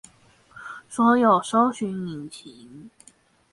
[0.89, 2.89] 所有搜尋引擎